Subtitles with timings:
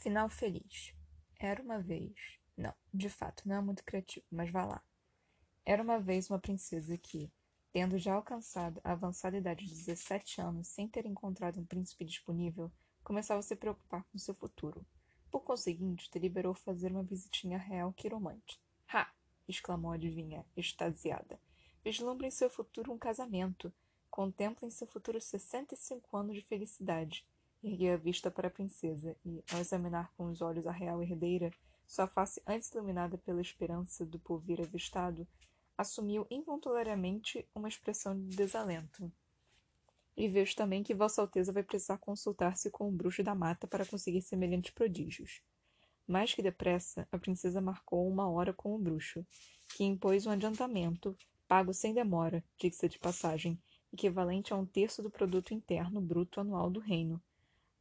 [0.00, 0.94] Final feliz.
[1.38, 2.38] Era uma vez.
[2.56, 4.82] Não, de fato, não é muito criativo, mas vá lá.
[5.62, 7.30] Era uma vez uma princesa que,
[7.70, 12.72] tendo já alcançado a avançada idade de 17 anos sem ter encontrado um príncipe disponível,
[13.04, 14.86] começava a se preocupar com seu futuro.
[15.30, 18.58] Por conseguinte, deliberou fazer uma visitinha real quiromante.
[18.88, 19.12] Ha!
[19.46, 21.38] exclamou a adivinha, extasiada.
[21.84, 23.70] Vislumbre em seu futuro um casamento.
[24.10, 27.26] Contemple em seu futuro 65 anos de felicidade.
[27.62, 31.50] Ergueu a vista para a princesa e, ao examinar com os olhos a real herdeira,
[31.86, 35.28] sua face antes iluminada pela esperança do porvir avistado,
[35.76, 39.12] assumiu involuntariamente uma expressão de desalento.
[40.16, 43.84] E vejo também que Vossa Alteza vai precisar consultar-se com o bruxo da mata para
[43.84, 45.42] conseguir semelhantes prodígios.
[46.06, 49.24] Mais que depressa, a princesa marcou uma hora com o bruxo,
[49.68, 53.60] que impôs um adiantamento, pago sem demora, diga-se de passagem,
[53.92, 57.22] equivalente a um terço do produto interno bruto anual do reino,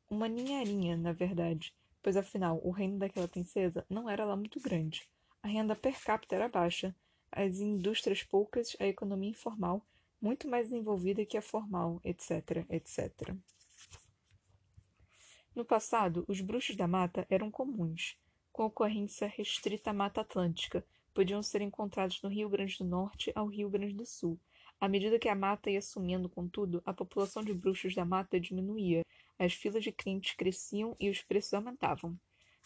[0.10, 5.08] uma ninharinha, na verdade, pois afinal o reino daquela princesa não era lá muito grande.
[5.44, 6.96] A renda per capita era baixa,
[7.32, 9.86] as indústrias poucas, a economia informal
[10.22, 13.34] muito mais envolvida que a formal, etc, etc.
[15.56, 18.18] No passado, os bruxos da mata eram comuns,
[18.52, 23.48] com ocorrência restrita à Mata Atlântica, podiam ser encontrados no Rio Grande do Norte ao
[23.48, 24.38] Rio Grande do Sul.
[24.80, 29.04] À medida que a mata ia sumindo, contudo, a população de bruxos da mata diminuía,
[29.38, 32.18] as filas de clientes cresciam e os preços aumentavam.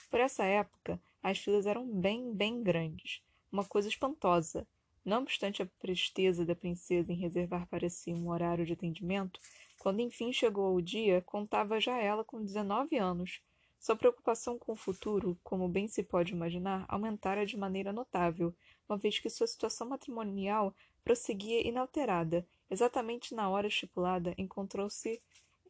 [0.09, 4.67] Por essa época, as filas eram bem, bem grandes, uma coisa espantosa.
[5.03, 9.39] Não obstante a presteza da princesa em reservar para si um horário de atendimento,
[9.79, 13.41] quando enfim chegou o dia, contava já ela com 19 anos.
[13.79, 18.55] Sua preocupação com o futuro, como bem se pode imaginar, aumentara de maneira notável,
[18.87, 22.47] uma vez que sua situação matrimonial prosseguia inalterada.
[22.69, 25.21] Exatamente na hora estipulada, encontrou-se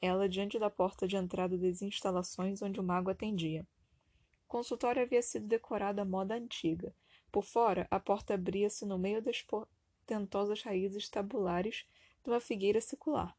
[0.01, 3.65] ela diante da porta de entrada das instalações onde o mago atendia.
[4.45, 6.93] O consultório havia sido decorado à moda antiga.
[7.31, 11.85] Por fora, a porta abria-se no meio das portentosas raízes tabulares
[12.23, 13.35] de uma figueira secular.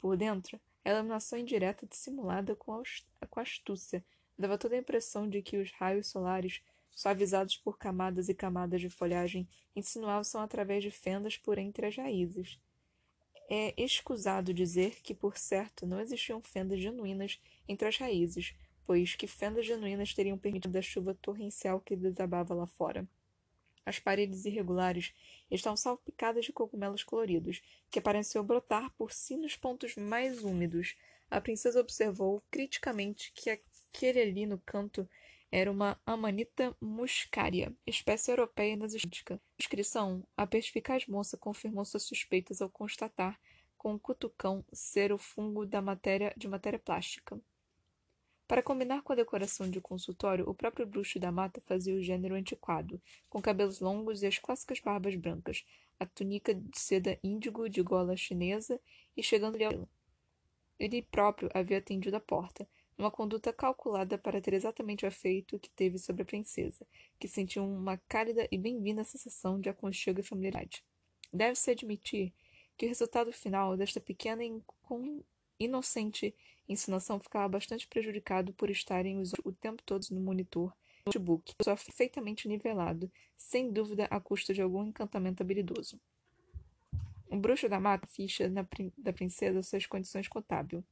[0.00, 2.82] Por dentro, a iluminação indireta dissimulada com,
[3.30, 4.04] com astúcia
[4.38, 6.60] dava toda a impressão de que os raios solares,
[6.96, 9.46] suavizados por camadas e camadas de folhagem,
[9.76, 12.58] insinuavam através de fendas por entre as raízes.
[13.50, 19.26] É escusado dizer que, por certo, não existiam fendas genuínas entre as raízes, pois que
[19.26, 23.06] fendas genuínas teriam permitido a chuva torrencial que desabava lá fora?
[23.84, 25.14] As paredes irregulares
[25.50, 30.96] estão salpicadas de cogumelos coloridos, que pareciam brotar por si nos pontos mais úmidos.
[31.30, 35.08] A princesa observou criticamente que aquele ali no canto
[35.50, 38.86] era uma Amanita muscaria, espécie europeia A
[39.56, 43.38] Descrição: A perspicaz moça confirmou suas suspeitas ao constatar
[43.76, 47.40] com um cutucão ser o fungo da matéria de matéria plástica.
[48.48, 52.34] Para combinar com a decoração de consultório, o próprio bruxo da mata fazia o gênero
[52.34, 55.64] antiquado, com cabelos longos e as clássicas barbas brancas,
[55.98, 58.80] a túnica de seda índigo de gola chinesa
[59.16, 59.88] e chegando-lhe ao
[60.78, 62.68] Ele próprio havia atendido a porta,
[62.98, 66.86] uma conduta calculada para ter exatamente o efeito que teve sobre a princesa,
[67.18, 70.82] que sentiu uma cálida e bem-vinda sensação de aconchego e familiaridade.
[71.32, 72.32] Deve-se admitir
[72.76, 74.62] que o resultado final desta pequena e
[75.58, 76.34] inocente
[76.68, 80.72] ensinação ficava bastante prejudicado por estarem o tempo todo no monitor
[81.06, 86.00] notebook, só perfeitamente nivelado, sem dúvida à custa de algum encantamento habilidoso.
[87.28, 90.84] O bruxo da mata ficha na, da princesa suas condições contábil.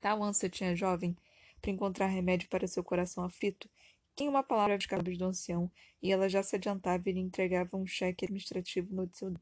[0.00, 1.16] Tal ânsia tinha a jovem
[1.60, 3.68] para encontrar remédio para seu coração aflito,
[4.14, 5.70] que em uma palavra de cabos do ancião,
[6.00, 9.34] e ela já se adiantava e lhe entregava um cheque administrativo no seu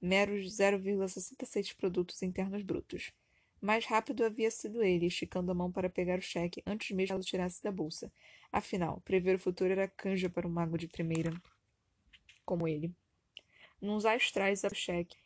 [0.00, 3.12] meros 0,66 produtos internos brutos.
[3.60, 7.12] Mais rápido havia sido ele, esticando a mão para pegar o cheque antes mesmo que
[7.12, 8.12] ela o tirasse da bolsa.
[8.50, 11.32] Afinal, prever o futuro era canja para um mago de primeira
[12.44, 12.92] como ele.
[13.80, 15.16] Nos astrais o cheque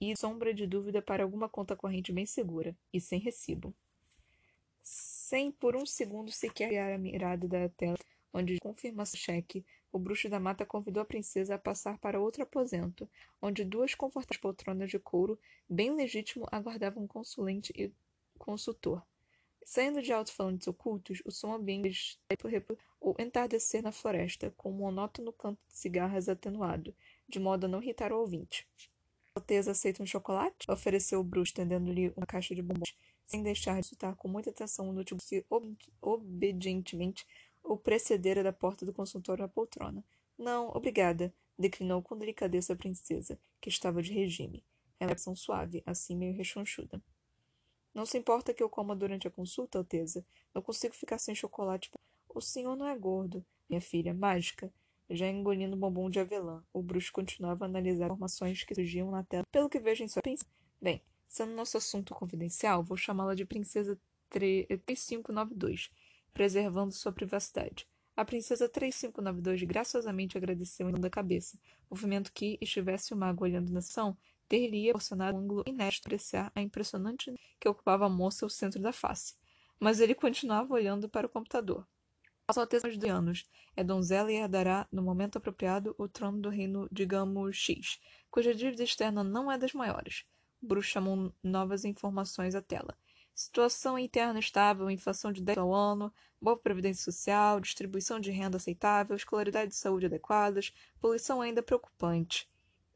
[0.00, 3.74] e sombra de dúvida para alguma conta corrente bem segura e sem recibo
[5.32, 7.96] sem por um segundo sequer olhar a mirada da tela
[8.34, 12.42] onde confirma-se o cheque, o bruxo da mata convidou a princesa a passar para outro
[12.42, 13.08] aposento,
[13.40, 17.90] onde duas confortáveis poltronas de couro, bem legítimo, aguardavam um consulente e
[18.38, 19.02] consultor.
[19.64, 22.18] Saindo de alto-falantes ocultos, o som ambiente
[23.00, 26.94] ou entardecer na floresta, com um monótono canto de cigarras atenuado,
[27.26, 28.68] de modo a não irritar o ouvinte.
[29.34, 30.70] Alteza aceita um chocolate?
[30.70, 32.94] Ofereceu o bruxo, tendendo-lhe uma caixa de bombons
[33.32, 37.26] sem deixar de escutar com muita atenção o notebook que ob obedientemente
[37.64, 40.04] o precedera da porta do consultório à poltrona.
[40.36, 44.62] Não, obrigada, declinou com delicadeza a princesa, que estava de regime.
[45.00, 47.02] Era suave, assim meio rechonchuda.
[47.94, 50.24] Não se importa que eu coma durante a consulta, Alteza?
[50.54, 51.90] Não consigo ficar sem chocolate.
[52.28, 54.70] O senhor não é gordo, minha filha, mágica.
[55.08, 59.44] Já engolindo bombom de avelã, o bruxo continuava a analisar informações que surgiam na tela.
[59.50, 60.48] Pelo que vejo em sua pensão.
[60.80, 61.02] Bem,
[61.32, 63.98] sendo nosso assunto confidencial, vou chamá-la de Princesa
[64.28, 65.90] 3592,
[66.34, 67.88] preservando sua privacidade.
[68.14, 71.58] A princesa 3592 graciosamente agradeceu em da cabeça,
[71.90, 74.14] movimento que, estivesse o mago olhando na sessão,
[74.46, 78.82] ter-lhe proporcionado um ângulo inédito para apreciar a impressionante que ocupava a moça ao centro
[78.82, 79.34] da face.
[79.80, 81.88] Mas ele continuava olhando para o computador.
[82.52, 86.86] Sua Alteza de anos, é donzela e herdará, no momento apropriado, o trono do reino,
[86.92, 87.98] digamos, X,
[88.30, 90.26] cuja dívida externa não é das maiores.
[90.62, 92.96] Bruce chamou novas informações à tela.
[93.34, 99.16] Situação interna estável, inflação de 10 ao ano, boa previdência social, distribuição de renda aceitável,
[99.16, 102.48] escolaridade de saúde adequadas, poluição ainda preocupante.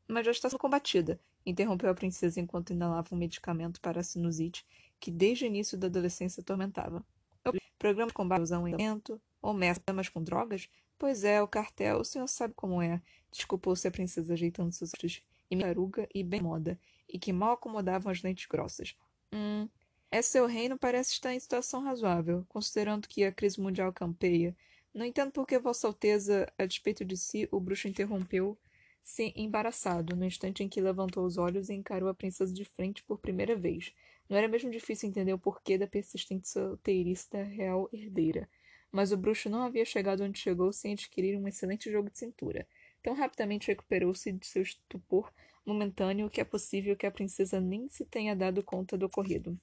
[0.06, 4.64] Mas já está sendo combatida, interrompeu a princesa enquanto inalava um medicamento para a sinusite
[5.00, 7.04] que desde o início da adolescência atormentava.
[7.46, 10.69] O programa de combate ao aumento, ou mesas com drogas?
[10.98, 13.02] Pois é, o cartel, o senhor sabe como é.
[13.30, 16.78] Desculpou-se a princesa ajeitando seus olhos, e taruga e bem moda,
[17.08, 18.97] e que mal acomodavam as lentes grossas.
[19.32, 19.69] Hum,
[20.11, 24.56] é seu reino parece estar em situação razoável, considerando que a crise mundial campeia.
[24.94, 28.58] Não entendo por que Vossa Alteza, a despeito de si, o bruxo interrompeu
[29.03, 33.05] se embaraçado, no instante em que levantou os olhos e encarou a princesa de frente
[33.05, 33.93] por primeira vez.
[34.29, 38.49] Não era mesmo difícil entender o porquê da persistente solteirista real herdeira.
[38.91, 42.67] Mas o bruxo não havia chegado onde chegou sem adquirir um excelente jogo de cintura.
[43.03, 45.32] Tão rapidamente recuperou-se de seu estupor
[45.66, 49.58] momentâneo que é possível que a princesa nem se tenha dado conta do ocorrido.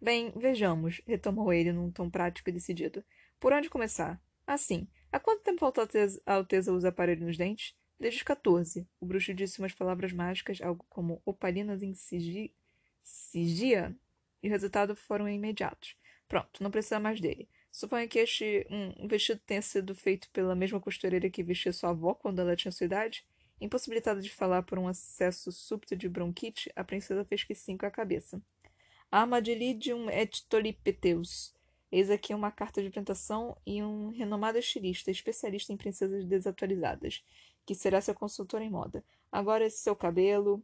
[0.00, 3.04] Bem, vejamos, retomou ele num tom prático e decidido.
[3.38, 4.20] Por onde começar?
[4.46, 7.74] Assim, há quanto tempo a Alteza, a Alteza usa aparelho nos dentes?
[7.98, 8.88] Desde os 14.
[8.98, 12.52] O bruxo disse umas palavras mágicas, algo como opalinas em sigi...
[13.02, 13.94] sigia,
[14.42, 15.96] e o resultado foram imediatos.
[16.26, 17.48] Pronto, não precisa mais dele.
[17.70, 22.14] Suponho que este um, vestido tenha sido feito pela mesma costureira que vestia sua avó
[22.14, 23.24] quando ela tinha sua idade.
[23.60, 27.86] Impossibilitada de falar por um acesso súbito de bronquite, a princesa fez que sim com
[27.86, 28.40] a cabeça.
[29.10, 31.54] Armadilidium et tolipeteus.
[31.92, 37.22] Eis aqui uma carta de apresentação e um renomado estilista, especialista em princesas desatualizadas
[37.70, 39.04] que será seu consultor em moda.
[39.30, 40.60] Agora esse seu cabelo.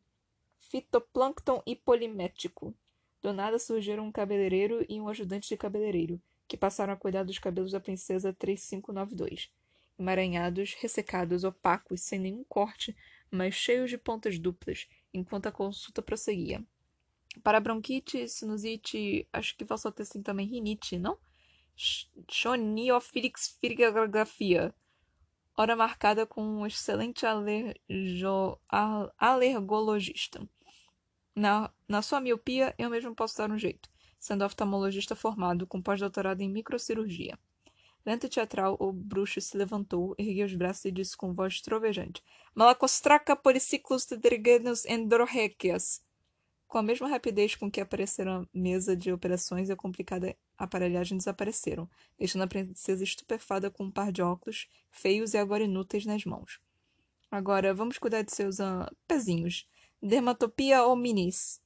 [0.59, 2.75] Fitoplâncton e polimético.
[3.23, 7.39] Do nada surgiram um cabeleireiro e um ajudante de cabeleireiro, que passaram a cuidar dos
[7.39, 9.53] cabelos da princesa 3592.
[9.99, 12.97] Emaranhados, ressecados, opacos, sem nenhum corte,
[13.31, 16.65] mas cheios de pontas duplas, enquanto a consulta prosseguia.
[17.43, 21.19] Para bronquite, sinusite, acho que Vossa Alteza tem também rinite, não?
[22.29, 24.75] Choniofilix firigrafia
[25.57, 27.81] hora marcada com um excelente alergo,
[29.19, 30.47] alergologista.
[31.35, 33.89] Na, na sua miopia, eu mesmo posso dar um jeito,
[34.19, 37.39] sendo oftalmologista formado com pós-doutorado em microcirurgia.
[38.07, 42.23] Lento teatral, o bruxo se levantou, ergueu os braços e disse com voz trovejante:
[42.55, 46.01] Malacostraca policiclos tedrigenos endorrequias.
[46.69, 51.19] Com a mesma rapidez com que apareceram a mesa de operações e a complicada aparelhagem
[51.19, 56.25] desapareceram, deixando a princesa estupefada com um par de óculos, feios e agora inúteis nas
[56.25, 56.61] mãos.
[57.31, 59.69] Agora, vamos cuidar de seus uh, pezinhos.
[60.01, 61.61] Dermatopia hominis.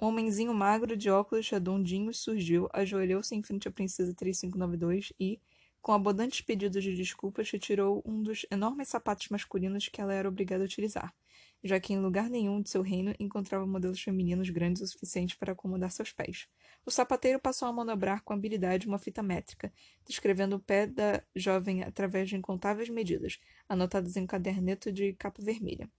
[0.00, 5.40] Um homenzinho magro de óculos redondinhos surgiu, ajoelhou-se em frente à princesa 3592 e,
[5.80, 10.62] com abundantes pedidos de desculpas, retirou um dos enormes sapatos masculinos que ela era obrigada
[10.62, 11.14] a utilizar
[11.62, 15.52] já que em lugar nenhum de seu reino encontrava modelos femininos grandes o suficiente para
[15.52, 16.46] acomodar seus pés.
[16.86, 19.72] O sapateiro passou a manobrar com habilidade uma fita métrica,
[20.06, 25.42] descrevendo o pé da jovem através de incontáveis medidas, anotadas em um caderneto de capa
[25.42, 25.90] vermelha.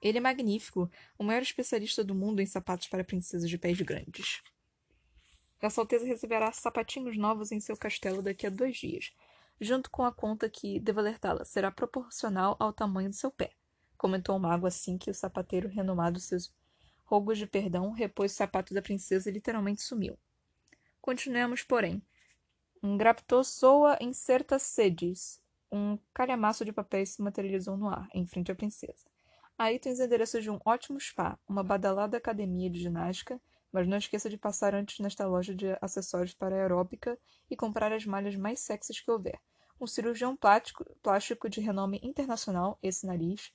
[0.00, 4.40] Ele é magnífico, o maior especialista do mundo em sapatos para princesas de pés grandes.
[5.60, 9.12] Vossa Alteza receberá sapatinhos novos em seu castelo daqui a dois dias,
[9.60, 13.52] junto com a conta que, devo alertá-la, será proporcional ao tamanho do seu pé
[13.98, 16.54] comentou o mago assim que o sapateiro, renomado seus
[17.04, 20.16] rogos de perdão, repôs o sapato da princesa e literalmente sumiu.
[21.00, 22.00] Continuemos, porém.
[22.82, 25.42] Um graptô soa em certas sedes.
[25.70, 29.04] Um calhamaço de papéis se materializou no ar, em frente à princesa.
[29.58, 33.40] Aí tens endereço de um ótimo spa, uma badalada academia de ginástica,
[33.72, 37.18] mas não esqueça de passar antes nesta loja de acessórios para aeróbica
[37.50, 39.40] e comprar as malhas mais sexys que houver.
[39.80, 43.52] Um cirurgião plástico, plástico de renome internacional, esse nariz,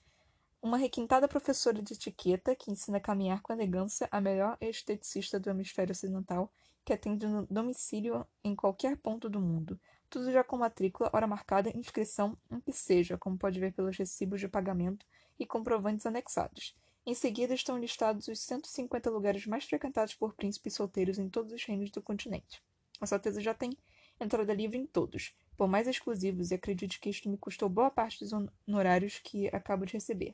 [0.62, 5.50] uma requintada professora de etiqueta que ensina a caminhar com elegância a melhor esteticista do
[5.50, 6.50] hemisfério ocidental,
[6.86, 9.78] que atende no domicílio em qualquer ponto do mundo.
[10.10, 14.40] Tudo já com matrícula, hora marcada, inscrição, o que seja, como pode ver pelos recibos
[14.40, 15.06] de pagamento
[15.38, 16.74] e comprovantes anexados.
[17.06, 21.64] Em seguida estão listados os 150 lugares mais frequentados por príncipes solteiros em todos os
[21.66, 22.64] reinos do continente.
[23.02, 23.78] A Alteza já tem
[24.22, 28.20] entrada livre em todos, por mais exclusivos, e acredite que isto me custou boa parte
[28.20, 30.34] dos honorários que acabo de receber.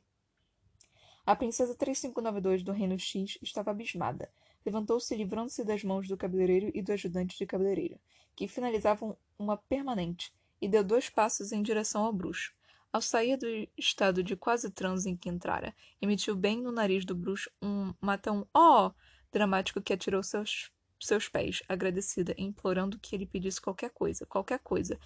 [1.25, 4.31] A princesa 3592 do Reino X estava abismada.
[4.63, 7.99] Levantou-se livrando-se das mãos do cabeleireiro e do ajudante de cabeleireiro,
[8.35, 12.53] que finalizavam uma permanente, e deu dois passos em direção ao bruxo.
[12.91, 13.45] Ao sair do
[13.77, 18.47] estado de quase transe em que entrara, emitiu bem no nariz do bruxo um matão
[18.51, 18.91] ó
[19.31, 24.99] dramático que atirou seus, seus pés, agradecida, implorando que ele pedisse qualquer coisa, qualquer coisa,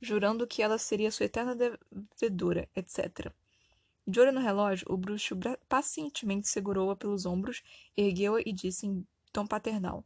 [0.00, 3.32] jurando que ela seria sua eterna devedora, etc.
[4.04, 7.62] De olho no relógio, o bruxo pacientemente segurou-a pelos ombros,
[7.96, 10.04] ergueu-a e disse em tom paternal: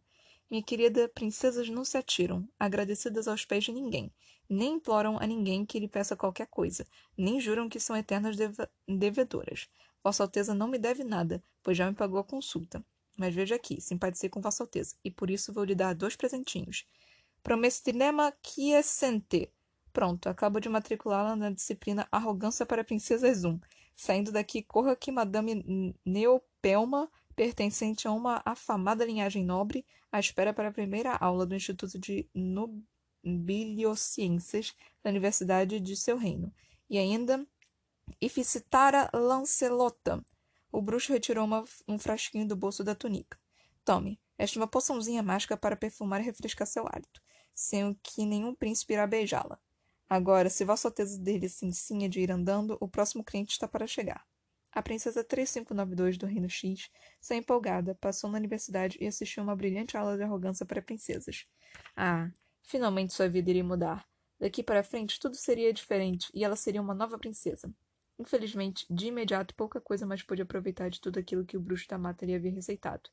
[0.52, 4.12] Minha querida, princesas não se atiram, agradecidas aos pés de ninguém
[4.52, 8.36] nem imploram a ninguém que lhe peça qualquer coisa, nem juram que são eternas
[8.86, 9.68] devedoras.
[10.04, 12.84] Vossa Alteza não me deve nada, pois já me pagou a consulta.
[13.16, 16.86] Mas veja aqui, simpatizei com Vossa Alteza, e por isso vou lhe dar dois presentinhos.
[17.42, 19.50] Promestinema quiescente.
[19.92, 23.58] Pronto, acabo de matriculá-la na disciplina Arrogância para Princesas 1.
[23.94, 30.68] Saindo daqui, corra que Madame Neopelma, pertencente a uma afamada linhagem nobre, à espera para
[30.68, 32.82] a primeira aula do Instituto de Nob
[33.24, 36.52] Biliociências da Universidade de seu reino.
[36.90, 37.46] E ainda,
[38.20, 40.24] Ificitara Lancelota.
[40.70, 43.38] O bruxo retirou uma, um frasquinho do bolso da túnica.
[43.84, 47.22] Tome, esta é uma poçãozinha mágica para perfumar e refrescar seu hálito,
[47.54, 49.58] sem que nenhum príncipe irá beijá-la.
[50.08, 54.26] Agora, se Vossa Alteza dele cincinha de ir andando, o próximo cliente está para chegar.
[54.72, 59.96] A princesa 3592 do Reino X, sem empolgada, passou na universidade e assistiu uma brilhante
[59.96, 61.46] aula de arrogância para princesas.
[61.94, 62.30] Ah,
[62.62, 64.08] Finalmente sua vida iria mudar.
[64.38, 67.72] Daqui para frente tudo seria diferente e ela seria uma nova princesa.
[68.18, 71.98] Infelizmente, de imediato pouca coisa mais pôde aproveitar de tudo aquilo que o bruxo da
[71.98, 73.10] mata lhe havia receitado.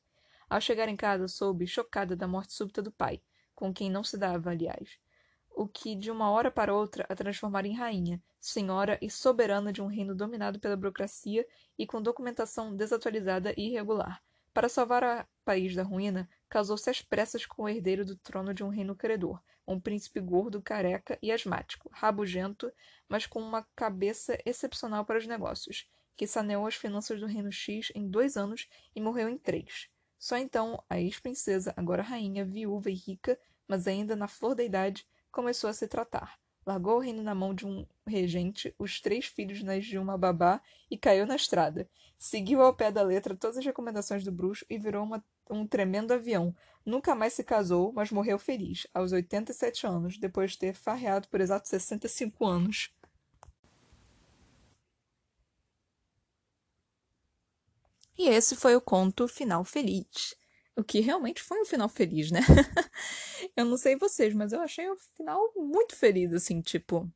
[0.48, 3.20] Ao chegar em casa, soube, chocada da morte súbita do pai,
[3.54, 4.98] com quem não se dava, aliás,
[5.50, 9.82] o que de uma hora para outra a transformara em rainha, senhora e soberana de
[9.82, 11.46] um reino dominado pela burocracia
[11.78, 14.22] e com documentação desatualizada e irregular.
[14.52, 18.64] Para salvar o país da ruína, casou-se às pressas com o herdeiro do trono de
[18.64, 22.72] um reino credor, um príncipe gordo, careca e asmático, rabugento,
[23.08, 27.92] mas com uma cabeça excepcional para os negócios, que saneou as finanças do reino X
[27.94, 29.88] em dois anos e morreu em três.
[30.18, 35.06] Só então a ex-princesa, agora rainha, viúva e rica, mas ainda na flor da idade,
[35.30, 36.38] começou a se tratar.
[36.66, 40.60] Largou o reino na mão de um regente, os três filhos nas de uma babá
[40.90, 41.88] e caiu na estrada.
[42.18, 46.12] Seguiu ao pé da letra todas as recomendações do bruxo e virou uma, um tremendo
[46.12, 46.54] avião.
[46.84, 51.40] Nunca mais se casou, mas morreu feliz, aos 87 anos, depois de ter farreado por
[51.40, 52.92] exatos 65 anos.
[58.18, 60.36] E esse foi o conto Final Feliz.
[60.80, 62.40] O que realmente foi um final feliz, né?
[63.54, 67.06] eu não sei vocês, mas eu achei o final muito feliz, assim, tipo.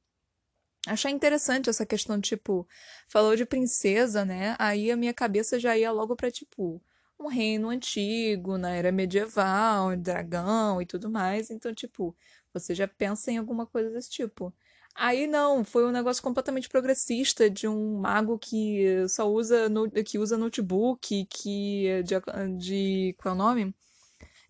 [0.86, 2.68] Achei interessante essa questão, tipo,
[3.08, 4.54] falou de princesa, né?
[4.58, 6.78] Aí a minha cabeça já ia logo pra, tipo,
[7.18, 11.50] um reino antigo, na era medieval, dragão e tudo mais.
[11.50, 12.14] Então, tipo,
[12.52, 14.54] você já pensa em alguma coisa desse tipo.
[14.94, 20.18] Aí não, foi um negócio completamente progressista de um mago que só usa no, que
[20.18, 22.14] usa notebook, que de,
[22.58, 23.74] de qual é o nome?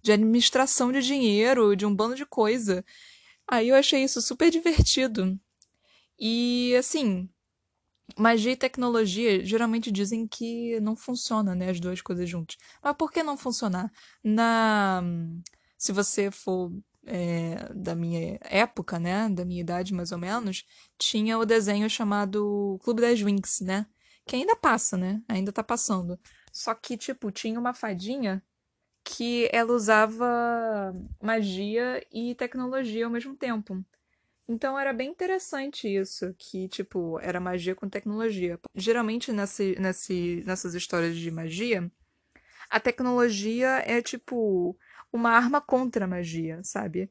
[0.02, 2.84] De administração de dinheiro, de um bando de coisa.
[3.48, 5.38] Aí eu achei isso super divertido.
[6.18, 7.28] E assim,
[8.18, 12.56] magia e tecnologia geralmente dizem que não funciona, né, as duas coisas juntas.
[12.82, 13.90] Mas por que não funcionar?
[14.22, 15.02] Na
[15.78, 16.70] se você for
[17.06, 20.64] é, da minha época, né, da minha idade mais ou menos,
[20.98, 23.86] tinha o desenho chamado Clube das Winx, né,
[24.26, 26.18] que ainda passa, né, ainda tá passando.
[26.52, 28.42] Só que, tipo, tinha uma fadinha
[29.04, 33.84] que ela usava magia e tecnologia ao mesmo tempo.
[34.48, 38.58] Então era bem interessante isso, que, tipo, era magia com tecnologia.
[38.74, 41.90] Geralmente nesse, nesse, nessas histórias de magia,
[42.70, 44.76] a tecnologia é, tipo,
[45.14, 47.08] uma arma contra a magia, sabe?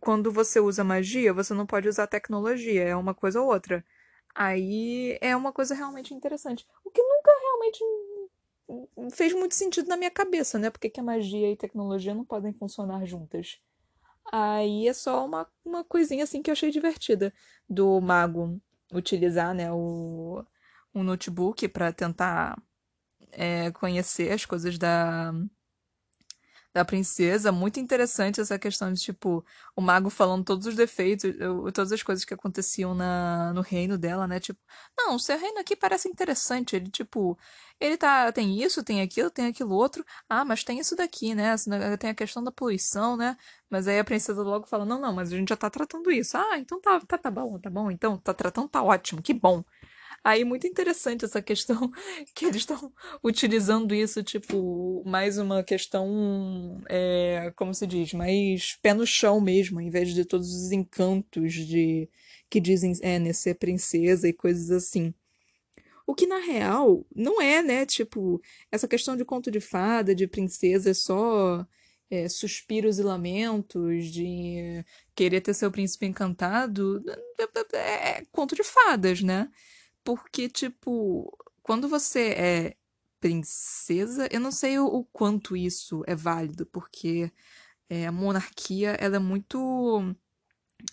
[0.00, 3.84] Quando você usa magia, você não pode usar tecnologia, é uma coisa ou outra.
[4.34, 6.66] Aí é uma coisa realmente interessante.
[6.84, 10.68] O que nunca realmente fez muito sentido na minha cabeça, né?
[10.68, 13.60] Porque que a magia e tecnologia não podem funcionar juntas.
[14.32, 17.32] Aí é só uma, uma coisinha assim que eu achei divertida
[17.70, 18.60] do mago
[18.92, 20.44] utilizar, né, o,
[20.92, 22.60] um notebook para tentar
[23.30, 25.32] é, conhecer as coisas da
[26.76, 29.42] da princesa, muito interessante essa questão de, tipo,
[29.74, 31.32] o mago falando todos os defeitos,
[31.72, 34.38] todas as coisas que aconteciam na, no reino dela, né?
[34.38, 34.60] Tipo,
[34.96, 36.76] não, seu reino aqui parece interessante.
[36.76, 37.38] Ele, tipo,
[37.80, 40.04] ele tá, tem isso, tem aquilo, tem aquilo outro.
[40.28, 41.54] Ah, mas tem isso daqui, né?
[41.98, 43.36] Tem a questão da poluição, né?
[43.70, 46.36] Mas aí a princesa logo fala, não, não, mas a gente já tá tratando isso.
[46.36, 47.90] Ah, então tá, tá, tá bom, tá bom.
[47.90, 49.64] Então, tá tratando, tá ótimo, que bom.
[50.26, 51.88] Aí, muito interessante essa questão
[52.34, 52.92] que eles estão
[53.22, 59.80] utilizando isso, tipo, mais uma questão, é, como se diz, mais pé no chão mesmo,
[59.80, 62.10] em vez de todos os encantos de
[62.50, 65.14] que dizem é, né, ser princesa e coisas assim.
[66.04, 67.86] O que na real não é, né?
[67.86, 68.42] Tipo,
[68.72, 71.64] essa questão de conto de fada, de princesa, é só
[72.10, 77.00] é, suspiros e lamentos, de querer ter seu príncipe encantado.
[77.72, 79.48] É, é conto de fadas, né?
[80.06, 82.76] Porque, tipo, quando você é
[83.18, 87.32] princesa, eu não sei o, o quanto isso é válido, porque
[87.90, 90.14] é, a monarquia, ela é muito.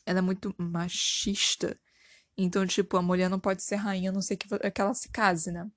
[0.04, 1.80] Ela é muito machista.
[2.36, 5.10] Então, tipo, a mulher não pode ser rainha, a não ser que, que ela se
[5.10, 5.70] case, né?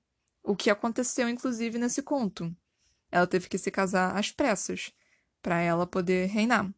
[0.43, 2.51] O que aconteceu, inclusive, nesse conto.
[3.11, 4.91] Ela teve que se casar às pressas
[5.43, 6.73] para ela poder reinar.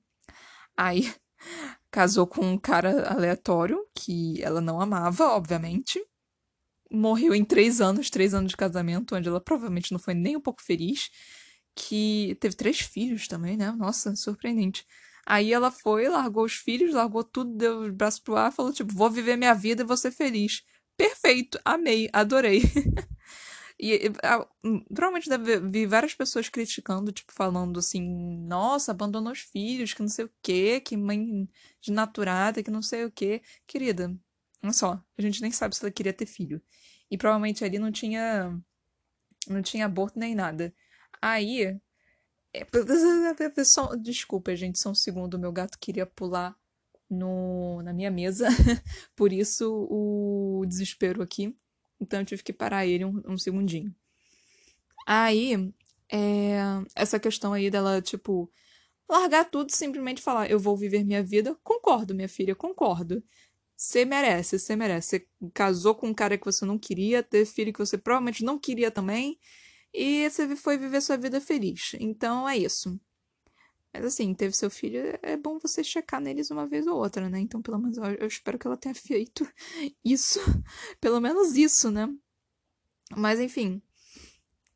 [0.76, 1.14] Aí
[1.90, 6.06] casou com um cara aleatório que ela não amava, obviamente
[6.92, 10.42] morreu em três anos, três anos de casamento, onde ela provavelmente não foi nem um
[10.42, 11.10] pouco feliz.
[11.76, 13.72] Que teve três filhos também, né?
[13.72, 14.86] Nossa, surpreendente.
[15.26, 18.94] Aí ela foi, largou os filhos, largou tudo, deu o braço pro ar, falou, tipo,
[18.94, 20.64] vou viver minha vida e vou ser feliz.
[20.98, 22.64] Perfeito, amei, adorei.
[23.80, 28.02] e a, hum, provavelmente deve vir várias pessoas criticando, tipo, falando assim,
[28.48, 31.48] nossa, abandonou os filhos, que não sei o quê, que mãe
[31.82, 33.42] desnaturada, que não sei o quê.
[33.68, 34.14] Querida,
[34.64, 36.62] olha só, a gente nem sabe se ela queria ter filho.
[37.10, 38.60] E provavelmente ali não tinha.
[39.48, 40.74] Não tinha aborto nem nada.
[41.22, 41.80] Aí.
[42.54, 42.66] É,
[43.64, 45.40] só, desculpa, gente, só um segundo.
[45.40, 46.56] Meu gato queria pular
[47.10, 48.48] no, na minha mesa.
[49.16, 51.56] Por isso o desespero aqui.
[52.00, 53.94] Então eu tive que parar ele um, um segundinho.
[55.06, 55.74] Aí,
[56.12, 56.60] é,
[56.96, 58.52] essa questão aí dela, tipo,
[59.10, 61.58] largar tudo simplesmente falar: eu vou viver minha vida.
[61.64, 63.24] Concordo, minha filha, concordo.
[63.80, 65.08] Você merece, você merece.
[65.08, 68.60] Você casou com um cara que você não queria, teve filho que você provavelmente não
[68.60, 69.40] queria também,
[69.94, 71.96] e você foi viver sua vida feliz.
[71.98, 73.00] Então é isso.
[73.94, 77.40] Mas assim, teve seu filho, é bom você checar neles uma vez ou outra, né?
[77.40, 79.48] Então, pelo menos, eu espero que ela tenha feito
[80.04, 80.42] isso.
[81.00, 82.14] pelo menos isso, né?
[83.16, 83.82] Mas enfim.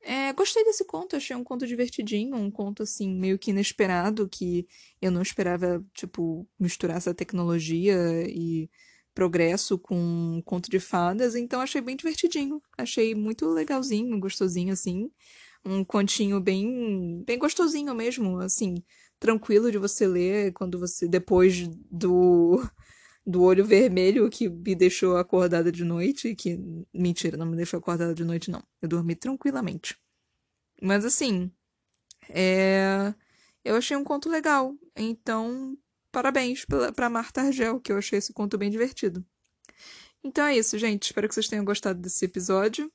[0.02, 4.66] É, gostei desse conto, achei um conto divertidinho, um conto assim, meio que inesperado, que
[5.02, 7.96] eu não esperava, tipo, misturar essa tecnologia
[8.30, 8.70] e
[9.14, 12.62] progresso com conto de fadas, então achei bem divertidinho.
[12.78, 15.12] Achei muito legalzinho, gostosinho, assim.
[15.66, 18.84] Um continho bem, bem gostosinho mesmo, assim,
[19.20, 22.62] tranquilo de você ler quando você, depois do,
[23.26, 26.60] do olho vermelho que me deixou acordada de noite, que,
[26.94, 28.64] mentira, não me deixou acordada de noite, não.
[28.82, 29.98] Eu dormi tranquilamente.
[30.82, 31.52] Mas, assim,
[32.30, 33.14] é...
[33.64, 35.78] Eu achei um conto legal, então
[36.14, 36.64] parabéns
[36.96, 39.26] para Marta Argel, que eu achei esse conto bem divertido.
[40.24, 41.08] Então é isso, gente.
[41.08, 42.90] Espero que vocês tenham gostado desse episódio.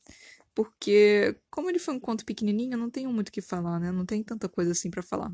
[0.54, 3.92] Porque, como ele foi um conto pequenininho, eu não tenho muito o que falar, né?
[3.92, 5.32] Não tem tanta coisa assim para falar.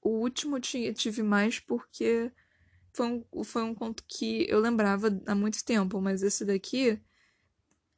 [0.00, 2.32] O último eu tive mais porque
[2.92, 7.00] foi um, foi um conto que eu lembrava há muito tempo, mas esse daqui.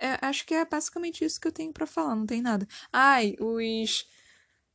[0.00, 2.66] É, acho que é basicamente isso que eu tenho para falar, não tem nada.
[2.92, 4.06] Ai, os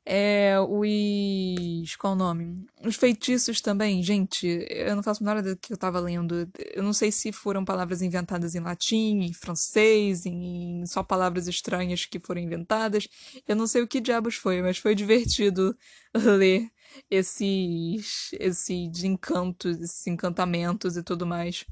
[0.05, 1.95] é, os.
[1.95, 2.65] Qual o nome?
[2.85, 4.45] Os feitiços também, gente.
[4.69, 6.49] Eu não faço nada do que eu tava lendo.
[6.73, 12.05] Eu não sei se foram palavras inventadas em latim, em francês, em só palavras estranhas
[12.05, 13.07] que foram inventadas.
[13.47, 15.75] Eu não sei o que diabos foi, mas foi divertido
[16.13, 16.69] ler
[17.09, 21.65] esses, esses encantos, esses encantamentos e tudo mais.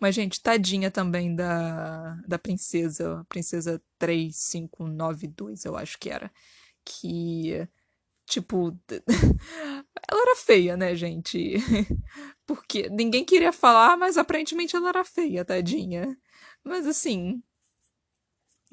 [0.00, 6.30] Mas, gente, tadinha também da, da princesa, a princesa 3592, eu acho que era
[6.84, 7.68] que,
[8.26, 8.78] tipo,
[10.10, 11.56] ela era feia, né, gente?
[12.46, 16.16] Porque ninguém queria falar, mas aparentemente ela era feia, tadinha.
[16.64, 17.42] Mas assim,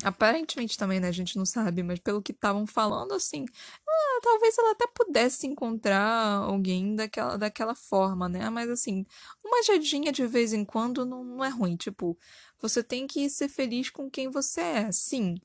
[0.04, 3.46] aparentemente também, né, a gente não sabe, mas pelo que estavam falando, assim,
[3.88, 8.50] ah, talvez ela até pudesse encontrar alguém daquela, daquela forma, né?
[8.50, 9.06] Mas assim,
[9.44, 11.76] uma jadinha de vez em quando não, não é ruim.
[11.76, 12.18] Tipo,
[12.60, 15.36] você tem que ser feliz com quem você é, sim.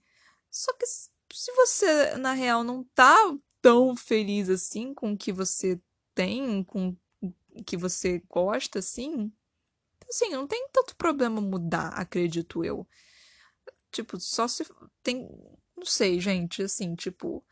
[0.50, 0.86] Só que
[1.32, 3.16] se você, na real, não tá
[3.60, 5.80] tão feliz assim com o que você
[6.14, 9.32] tem, com o que você gosta, assim,
[10.08, 12.86] assim, não tem tanto problema mudar, acredito eu.
[13.90, 14.64] Tipo, só se
[15.02, 15.28] tem.
[15.76, 17.44] Não sei, gente, assim, tipo.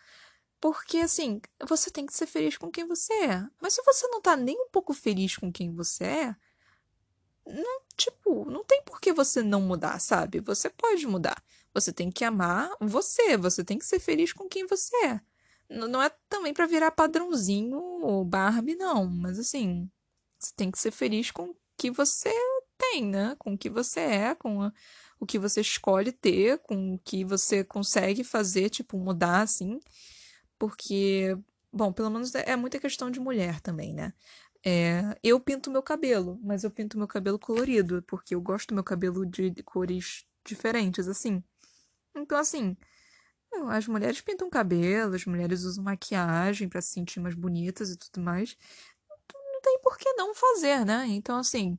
[0.61, 3.47] Porque, assim, você tem que ser feliz com quem você é.
[3.61, 6.37] Mas se você não tá nem um pouco feliz com quem você é,
[7.47, 10.41] não, tipo, não tem por que você não mudar, sabe?
[10.41, 11.43] Você pode mudar.
[11.75, 15.21] Você tem que amar você, você tem que ser feliz com quem você é.
[15.69, 19.07] Não é também para virar padrãozinho ou Barbie, não.
[19.07, 19.91] Mas, assim,
[20.39, 22.33] você tem que ser feliz com o que você
[22.79, 23.35] tem, né?
[23.39, 24.71] Com o que você é, com
[25.19, 29.81] o que você escolhe ter, com o que você consegue fazer, tipo, mudar, assim
[30.59, 31.37] porque,
[31.73, 34.13] bom, pelo menos é, é muita questão de mulher também, né?
[34.65, 38.75] É, eu pinto meu cabelo, mas eu pinto meu cabelo colorido, porque eu gosto do
[38.75, 41.43] meu cabelo de cores diferentes, assim.
[42.17, 42.77] Então, assim,
[43.69, 48.21] as mulheres pintam cabelo, as mulheres usam maquiagem para se sentir mais bonitas e tudo
[48.23, 48.57] mais.
[49.35, 51.07] Não tem por que não fazer, né?
[51.09, 51.79] Então, assim,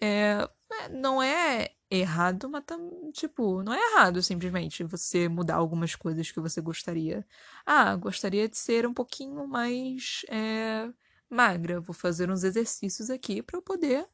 [0.00, 0.46] é,
[0.90, 2.64] não é errado, mas
[3.12, 7.26] tipo, não é errado simplesmente você mudar algumas coisas que você gostaria.
[7.64, 10.90] Ah, gostaria de ser um pouquinho mais é,
[11.30, 11.80] magra.
[11.80, 14.06] Vou fazer uns exercícios aqui para eu poder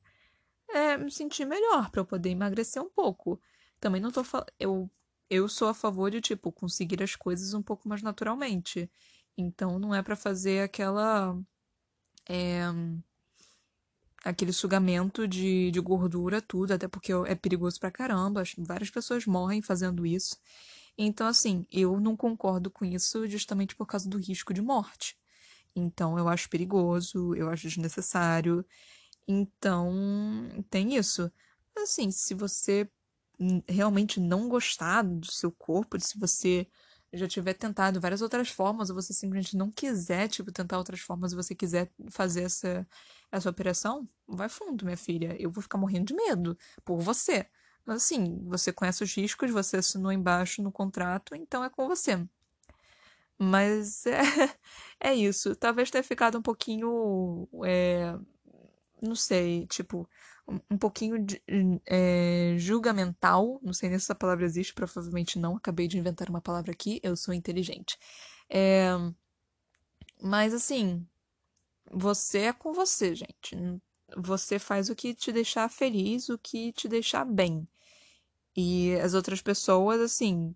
[0.71, 3.41] é, me sentir melhor, para eu poder emagrecer um pouco.
[3.81, 4.49] Também não tô falando.
[4.59, 4.91] Eu,
[5.33, 8.90] eu sou a favor de, tipo, conseguir as coisas um pouco mais naturalmente.
[9.37, 11.38] Então não é para fazer aquela.
[12.29, 12.62] É,
[14.23, 18.42] aquele sugamento de, de gordura, tudo, até porque é perigoso pra caramba.
[18.59, 20.37] Várias pessoas morrem fazendo isso.
[20.99, 25.16] Então, assim, eu não concordo com isso justamente por causa do risco de morte.
[25.75, 28.64] Então, eu acho perigoso, eu acho desnecessário.
[29.27, 29.92] Então,
[30.71, 31.33] tem isso.
[31.77, 32.88] Assim, se você
[33.69, 36.67] realmente não gostar do seu corpo, se você
[37.13, 41.33] já tiver tentado várias outras formas, ou você simplesmente não quiser, tipo, tentar outras formas,
[41.33, 42.87] e você quiser fazer essa,
[43.31, 45.37] essa operação, vai fundo, minha filha.
[45.39, 47.47] Eu vou ficar morrendo de medo por você.
[47.85, 52.27] Mas assim, você conhece os riscos, você assinou embaixo no contrato, então é com você.
[53.39, 54.21] Mas é,
[55.01, 55.55] é isso.
[55.57, 57.49] Talvez tenha ficado um pouquinho.
[57.65, 58.17] É,
[59.03, 60.09] não sei, tipo,
[60.71, 61.43] um pouquinho de,
[61.87, 63.61] é, julgamental.
[63.62, 65.57] Não sei nem se essa palavra existe, provavelmente não.
[65.57, 67.99] Acabei de inventar uma palavra aqui, eu sou inteligente.
[68.49, 68.91] É,
[70.21, 71.07] mas assim,
[71.91, 73.57] você é com você, gente.
[74.17, 77.67] Você faz o que te deixar feliz, o que te deixar bem.
[78.57, 80.55] E as outras pessoas, assim,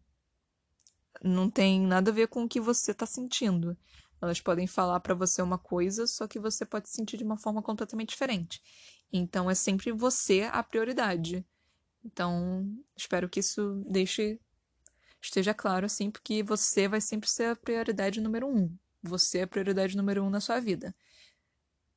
[1.23, 3.77] não tem nada a ver com o que você tá sentindo.
[4.21, 7.63] Elas podem falar para você uma coisa, só que você pode sentir de uma forma
[7.63, 8.63] completamente diferente.
[9.13, 11.45] Então é sempre você a prioridade.
[12.05, 12.67] Então,
[12.97, 14.41] espero que isso deixe
[15.21, 18.71] esteja claro assim, porque você vai sempre ser a prioridade número um.
[19.03, 20.95] Você é a prioridade número um na sua vida.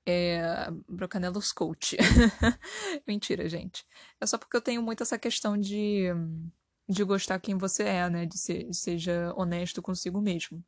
[0.06, 0.42] É.
[0.88, 1.96] Brocanelos Coach.
[3.08, 3.86] Mentira, gente.
[4.20, 6.08] É só porque eu tenho muito essa questão de.
[6.88, 8.26] de gostar quem você é, né?
[8.26, 10.64] De ser, seja honesto consigo mesmo.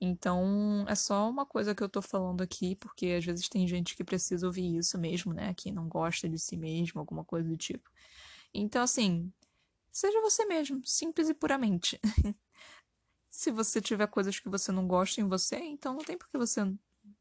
[0.00, 3.96] Então, é só uma coisa que eu tô falando aqui, porque às vezes tem gente
[3.96, 5.54] que precisa ouvir isso mesmo, né?
[5.54, 7.90] Que não gosta de si mesmo, alguma coisa do tipo.
[8.52, 9.32] Então, assim,
[9.90, 12.00] seja você mesmo, simples e puramente.
[13.30, 16.38] Se você tiver coisas que você não gosta em você, então não tem por que
[16.38, 16.60] você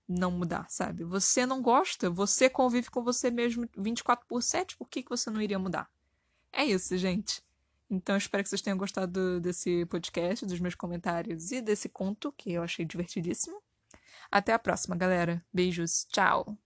[0.08, 1.04] não mudar, sabe?
[1.04, 5.30] Você não gosta, você convive com você mesmo 24 por 7, por que, que você
[5.32, 5.90] não iria mudar?
[6.52, 7.44] É isso, gente.
[7.94, 12.52] Então, espero que vocês tenham gostado desse podcast, dos meus comentários e desse conto, que
[12.52, 13.62] eu achei divertidíssimo.
[14.32, 15.46] Até a próxima, galera.
[15.54, 16.04] Beijos.
[16.06, 16.58] Tchau.